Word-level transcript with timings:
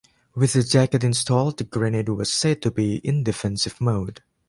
With 0.33 0.53
the 0.53 0.63
jacket 0.63 1.03
installed 1.03 1.59
the 1.59 1.63
grenade 1.63 2.09
was 2.09 2.33
said 2.33 2.63
to 2.63 2.71
be 2.71 2.95
in 3.05 3.23
"defensive" 3.23 3.79
mode. 3.79 4.23